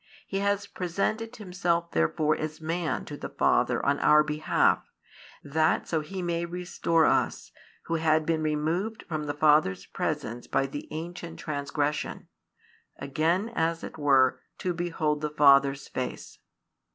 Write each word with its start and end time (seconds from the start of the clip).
He 0.25 0.39
has 0.39 0.65
presented 0.65 1.35
Himself 1.35 1.91
therefore 1.91 2.35
as 2.35 2.59
Man 2.59 3.05
to 3.05 3.15
the 3.15 3.29
Father 3.29 3.85
on 3.85 3.99
our 3.99 4.23
behalf, 4.23 4.89
that 5.43 5.87
so 5.87 5.99
He 6.01 6.23
may 6.23 6.43
restore 6.43 7.05
us, 7.05 7.51
who 7.83 7.97
had 7.97 8.25
been 8.25 8.41
removed 8.41 9.03
from 9.07 9.25
the 9.27 9.35
Father's 9.35 9.85
presence 9.85 10.47
by 10.47 10.65
the 10.65 10.87
ancient 10.89 11.37
transgression, 11.37 12.29
again 12.97 13.49
as 13.49 13.83
it 13.83 13.99
were 13.99 14.39
to 14.57 14.73
behold 14.73 15.21
the 15.21 15.29
Father's 15.29 15.87
face. 15.87 16.39